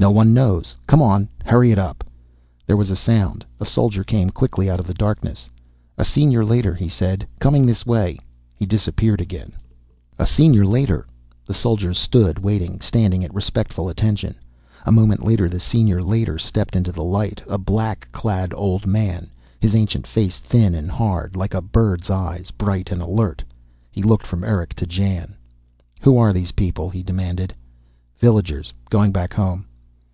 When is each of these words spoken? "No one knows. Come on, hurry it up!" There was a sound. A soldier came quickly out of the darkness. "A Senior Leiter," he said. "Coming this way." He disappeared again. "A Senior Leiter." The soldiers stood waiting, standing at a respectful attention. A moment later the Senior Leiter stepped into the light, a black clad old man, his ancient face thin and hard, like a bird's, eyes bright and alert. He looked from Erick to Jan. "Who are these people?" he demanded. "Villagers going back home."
"No 0.00 0.12
one 0.12 0.32
knows. 0.32 0.76
Come 0.86 1.02
on, 1.02 1.28
hurry 1.44 1.72
it 1.72 1.78
up!" 1.78 2.04
There 2.68 2.76
was 2.76 2.88
a 2.88 2.94
sound. 2.94 3.44
A 3.58 3.64
soldier 3.64 4.04
came 4.04 4.30
quickly 4.30 4.70
out 4.70 4.78
of 4.78 4.86
the 4.86 4.94
darkness. 4.94 5.50
"A 5.96 6.04
Senior 6.04 6.44
Leiter," 6.44 6.72
he 6.76 6.88
said. 6.88 7.26
"Coming 7.40 7.66
this 7.66 7.84
way." 7.84 8.16
He 8.54 8.64
disappeared 8.64 9.20
again. 9.20 9.54
"A 10.16 10.24
Senior 10.24 10.64
Leiter." 10.64 11.04
The 11.46 11.52
soldiers 11.52 11.98
stood 11.98 12.38
waiting, 12.38 12.80
standing 12.80 13.24
at 13.24 13.30
a 13.32 13.34
respectful 13.34 13.88
attention. 13.88 14.36
A 14.86 14.92
moment 14.92 15.24
later 15.24 15.48
the 15.48 15.58
Senior 15.58 16.00
Leiter 16.00 16.38
stepped 16.38 16.76
into 16.76 16.92
the 16.92 17.02
light, 17.02 17.42
a 17.48 17.58
black 17.58 18.06
clad 18.12 18.54
old 18.54 18.86
man, 18.86 19.28
his 19.58 19.74
ancient 19.74 20.06
face 20.06 20.38
thin 20.38 20.76
and 20.76 20.92
hard, 20.92 21.34
like 21.34 21.54
a 21.54 21.60
bird's, 21.60 22.08
eyes 22.08 22.52
bright 22.52 22.92
and 22.92 23.02
alert. 23.02 23.42
He 23.90 24.04
looked 24.04 24.26
from 24.28 24.44
Erick 24.44 24.74
to 24.74 24.86
Jan. 24.86 25.34
"Who 26.02 26.16
are 26.18 26.32
these 26.32 26.52
people?" 26.52 26.88
he 26.88 27.02
demanded. 27.02 27.52
"Villagers 28.20 28.72
going 28.90 29.10
back 29.10 29.34
home." 29.34 29.64